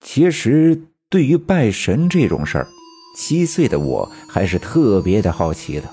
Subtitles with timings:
[0.00, 2.66] 其实，对于拜神这种事儿，
[3.16, 5.88] 七岁的我还是特别的好奇的。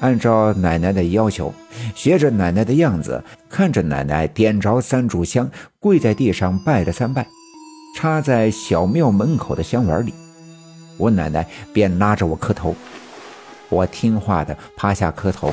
[0.00, 1.52] 按照奶奶的要求，
[1.94, 5.50] 学着奶奶的样子，看着奶奶点着三炷香，
[5.80, 7.26] 跪在地上拜了三拜，
[7.96, 10.14] 插在小庙门口的香碗里，
[10.96, 12.74] 我奶奶便拉着我磕头。
[13.68, 15.52] 我听话的趴下磕头，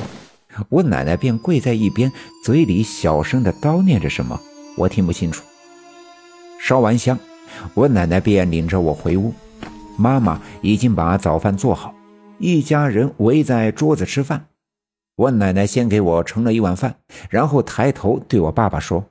[0.68, 2.12] 我奶奶便跪在一边，
[2.44, 4.40] 嘴里小声的叨念着什么，
[4.76, 5.42] 我听不清楚。
[6.60, 7.18] 烧完香。
[7.74, 9.32] 我奶奶便领着我回屋，
[9.96, 11.94] 妈妈已经把早饭做好，
[12.38, 14.46] 一家人围在桌子吃饭。
[15.16, 16.96] 我奶奶先给我盛了一碗饭，
[17.30, 19.04] 然后抬头对我爸爸说：“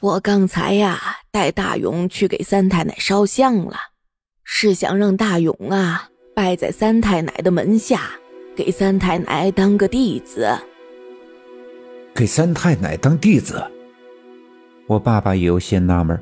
[0.00, 0.98] 我刚才呀
[1.30, 3.76] 带大勇去给三太奶烧香了，
[4.44, 8.00] 是想让大勇啊拜在三太奶的门下，
[8.56, 10.58] 给三太奶当个弟子。
[12.14, 13.62] 给三太奶当弟子？”
[14.88, 16.18] 我爸爸有些纳闷。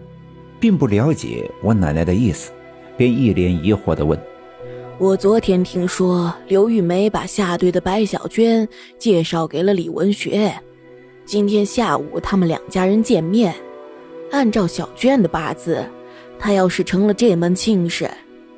[0.61, 2.53] 并不了解我奶奶的意思，
[2.97, 4.21] 便一脸疑惑地问
[4.99, 10.55] ：“我昨天听说刘玉梅把下队的白小娟介绍给了李文学，
[11.25, 13.55] 今天下午他们两家人见面。
[14.31, 15.85] 按照小娟的八字，
[16.39, 18.09] 她要是成了这门亲事，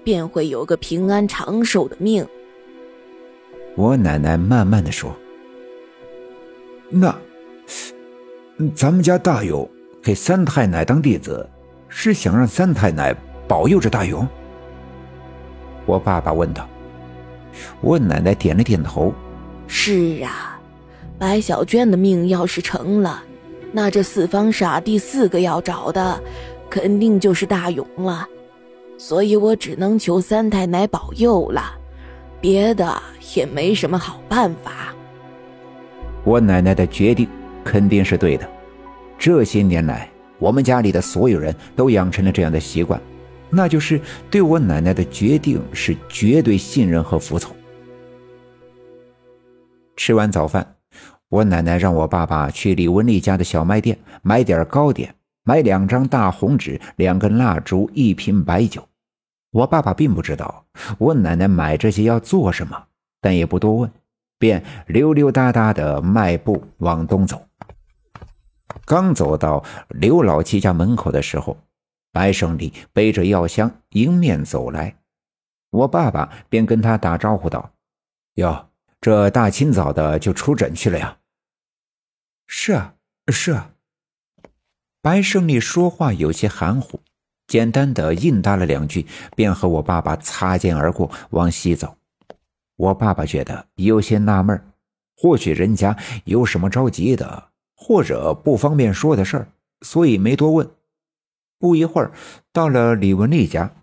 [0.03, 2.27] 便会有个平安长寿的命。”
[3.77, 5.15] 我奶奶慢慢的说
[6.91, 7.15] ：“那，
[8.75, 9.67] 咱们家大勇
[10.03, 11.49] 给三太奶当弟子。”
[11.95, 13.15] 是想让三太奶
[13.47, 14.27] 保佑着大勇？
[15.85, 16.67] 我爸爸问道。
[17.83, 19.13] 我奶奶点了点头。
[19.67, 20.59] 是啊，
[21.19, 23.23] 白小娟的命要是成了，
[23.73, 26.19] 那这四方煞第四个要找的，
[26.71, 28.27] 肯定就是大勇了。
[28.97, 31.75] 所以我只能求三太奶保佑了，
[32.41, 33.01] 别的
[33.37, 34.95] 也没什么好办法。
[36.25, 37.29] 我奶奶的决定
[37.63, 38.49] 肯定是对的。
[39.19, 40.09] 这些年来。
[40.43, 43.01] 我们家里的所有人都养成了这样的习惯，
[43.49, 47.55] 那就是对我奶奶的决定是绝对信任和服从。
[49.97, 50.75] 吃完早饭，
[51.29, 58.83] 我奶奶让我爸爸去李文丽家的小卖店买点糕点，买两张大红纸、两根蜡烛、一瓶白酒。
[59.53, 60.65] 我爸爸并不知道
[60.99, 62.77] 我奶奶买这些要做什么，
[63.21, 63.89] 但也不多问，
[64.41, 67.41] 便溜溜达达的迈步往东走。
[68.85, 71.57] 刚走到刘老七家门口的时候，
[72.13, 74.97] 白胜利背着药箱迎面走来，
[75.71, 77.73] 我爸爸便跟他打招呼道
[78.37, 78.69] ：“哟，
[79.01, 81.17] 这大清早的就出诊去了呀
[82.47, 82.95] ？”“是啊，
[83.29, 83.71] 是啊。”
[85.01, 87.01] 白胜利说话有些含糊，
[87.49, 91.97] 简单的应答了两句，便和我爸爸擦肩而过，往西走。
[92.77, 94.61] 我爸爸觉得有些纳闷，
[95.17, 97.52] 或许人家有什么着急的。
[97.93, 99.49] 或者不方便说的事儿，
[99.83, 100.71] 所以没多问。
[101.59, 102.11] 不一会儿，
[102.51, 103.75] 到了李文丽家，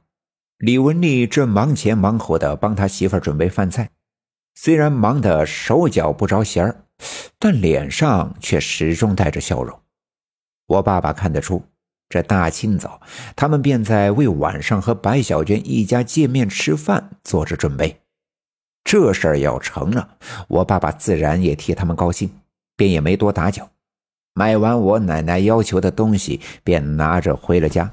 [0.57, 3.91] 李文丽正忙前忙后的帮他媳妇儿准备饭菜，
[4.55, 6.85] 虽然忙得手脚不着闲儿，
[7.37, 9.79] 但脸上却始终带着笑容。
[10.65, 11.61] 我爸爸看得出，
[12.09, 12.99] 这大清早，
[13.35, 18.01] 他们便在为晚上和白小娟一家见面吃饭做着准备。
[18.83, 22.31] 这事儿要成了，我爸爸自然也替他们高兴，
[22.75, 23.69] 便也没多打搅。
[24.39, 27.91] 买完我奶奶要求的东西，便拿着回了家。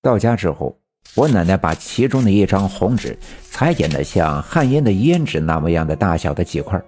[0.00, 0.78] 到家之后，
[1.16, 3.18] 我奶奶把其中的一张红纸
[3.50, 6.80] 裁剪的像旱烟的烟纸那么样的大小的几块，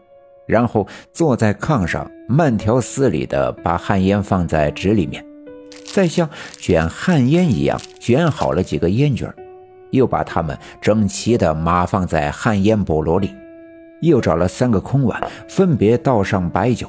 [0.46, 5.26] 然后坐在炕上，慢条斯理的把旱烟放在纸里面，
[5.92, 9.28] 再像卷旱烟一样卷好了几个烟卷，
[9.90, 13.34] 又把它们整齐的码放在旱烟菠萝里，
[14.00, 16.88] 又找了三个空碗，分别倒上白酒。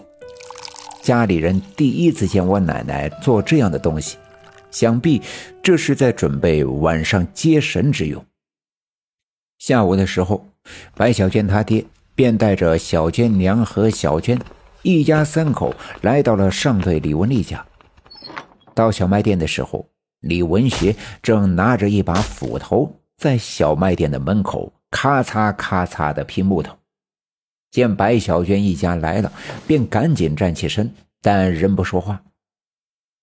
[1.01, 4.17] 家里人第一次见我奶奶做这样的东西，
[4.69, 5.21] 想必
[5.63, 8.23] 这是在准备晚上接神之用。
[9.57, 10.45] 下午的时候，
[10.95, 14.39] 白小娟她爹便带着小娟娘和小娟
[14.83, 17.65] 一家三口来到了上队李文丽家。
[18.73, 19.85] 到小卖店的时候，
[20.21, 26.75] 李文学正拿着一把斧头在小卖店的门口咔嚓咔嚓的劈木头。
[27.71, 29.31] 见白小娟一家来了，
[29.65, 32.21] 便赶紧站起身，但仍不说话。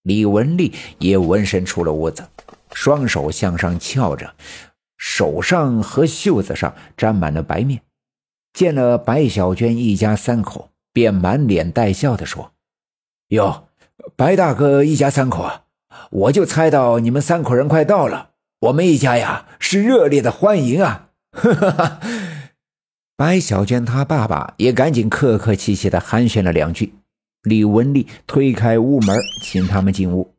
[0.02, 2.26] 李文丽也闻声出了屋子，
[2.72, 4.34] 双手向上翘着，
[4.96, 7.82] 手上和袖子上沾满了白面。
[8.54, 12.52] 见了白小娟一家三口，便满脸带笑的说
[13.28, 13.68] ：“哟，
[14.16, 15.64] 白大哥一家三口啊，
[16.10, 18.30] 我就猜到你们三口人快到了，
[18.60, 22.00] 我们一家呀是热烈的欢迎啊！”哈哈哈。
[23.18, 26.94] 白小娟她爸爸也赶紧客客气气的寒暄了两句。
[27.42, 30.32] 李文丽推开屋门，请他们进屋。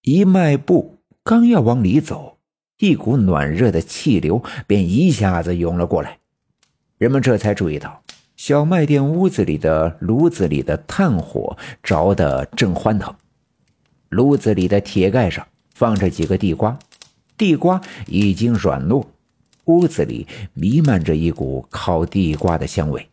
[0.00, 2.38] 一迈步，刚要往里走，
[2.78, 6.16] 一股暖热的气流便一下子涌了过来。
[6.96, 8.02] 人们这才注意到，
[8.36, 13.14] 小卖店屋子里的炉子里的炭火着得正欢腾，
[14.08, 16.78] 炉子里的铁盖上放着几个地瓜，
[17.36, 19.04] 地瓜已经软糯，
[19.66, 23.08] 屋子里弥漫着一股烤地瓜的香味。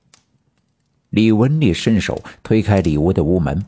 [1.12, 3.64] 李文丽伸手推开里屋的屋门。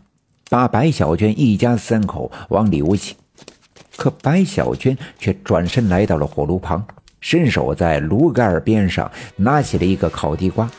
[0.48, 3.18] 把白小娟一家三口往里屋请，
[3.98, 6.86] 可白小娟却转身来到了火炉旁，
[7.20, 10.70] 伸手在炉盖边上拿起了一个烤地瓜。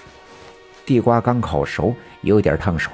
[0.86, 1.92] 地瓜刚烤熟，
[2.22, 2.92] 有点烫手，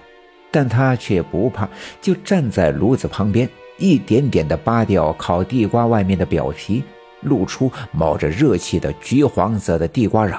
[0.50, 1.68] 但她却不怕，
[2.00, 6.82] 就站在炉子旁边，一点点地扒掉烤地瓜外面的表皮，
[7.22, 10.38] 露出冒着热气的橘黄色的地瓜瓤。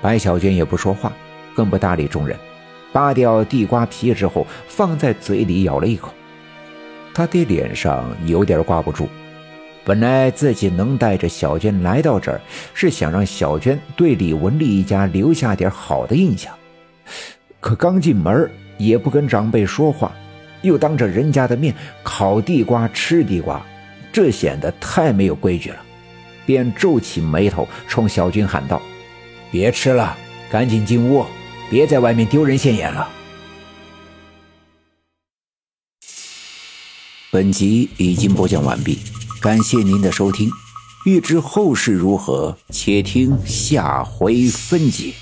[0.00, 1.12] 白小娟也不说话，
[1.54, 2.36] 更不搭理众人。
[2.92, 6.12] 扒掉地瓜皮之后，放在嘴里咬了一口。
[7.14, 9.08] 他的脸上有点挂不住。
[9.84, 12.40] 本来自己能带着小娟来到这儿，
[12.72, 16.54] 是想让小娟对李文丽一家留下点好的印象。
[17.60, 18.48] 可刚进门，
[18.78, 20.12] 也不跟长辈说话，
[20.60, 23.60] 又当着人家的面烤地瓜吃地瓜，
[24.12, 25.76] 这显得太没有规矩了。
[26.44, 28.82] 便皱起眉头，冲小军喊道
[29.50, 30.16] ：“别吃了，
[30.50, 31.24] 赶紧进屋。”
[31.70, 33.08] 别在外面丢人现眼了。
[37.30, 38.98] 本集已经播讲完毕，
[39.40, 40.50] 感谢您的收听。
[41.06, 45.14] 欲知后事如何，且听下回分解。